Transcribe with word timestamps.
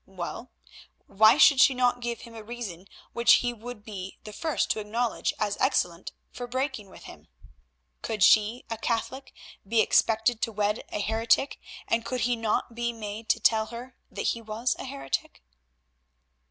Well, 0.07 0.51
why 1.05 1.37
should 1.37 1.61
she 1.61 1.75
not 1.75 1.99
give 1.99 2.21
him 2.21 2.33
a 2.33 2.41
reason 2.41 2.87
which 3.13 3.33
he 3.33 3.53
would 3.53 3.83
be 3.83 4.17
the 4.23 4.33
first 4.33 4.71
to 4.71 4.79
acknowledge 4.79 5.31
as 5.37 5.57
excellent 5.59 6.11
for 6.31 6.47
breaking 6.47 6.89
with 6.89 7.03
him? 7.03 7.27
Could 8.01 8.23
she, 8.23 8.65
a 8.71 8.77
Catholic, 8.77 9.31
be 9.63 9.79
expected 9.79 10.41
to 10.41 10.51
wed 10.51 10.83
a 10.89 11.01
heretic, 11.01 11.59
and 11.87 12.03
could 12.03 12.21
he 12.21 12.35
not 12.35 12.73
be 12.73 12.91
made 12.91 13.29
to 13.29 13.39
tell 13.39 13.67
her 13.67 13.95
that 14.09 14.23
he 14.29 14.41
was 14.41 14.75
a 14.79 14.85
heretic? 14.85 15.43